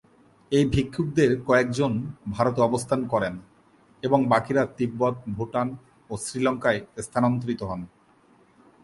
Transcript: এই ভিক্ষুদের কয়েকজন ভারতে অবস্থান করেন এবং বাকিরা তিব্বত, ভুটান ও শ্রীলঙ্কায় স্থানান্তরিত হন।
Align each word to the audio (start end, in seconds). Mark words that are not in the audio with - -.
এই 0.51 0.65
ভিক্ষুদের 0.65 1.31
কয়েকজন 1.47 1.91
ভারতে 2.31 2.59
অবস্থান 2.61 2.99
করেন 3.07 3.33
এবং 4.03 4.19
বাকিরা 4.27 4.63
তিব্বত, 4.77 5.15
ভুটান 5.37 5.67
ও 6.09 6.13
শ্রীলঙ্কায় 6.17 6.79
স্থানান্তরিত 7.05 7.61
হন। 7.63 7.81